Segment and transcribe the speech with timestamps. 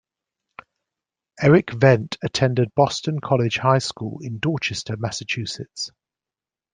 [1.39, 5.91] Erik Vendt attended Boston College High School in Dorchester, Massachusetts.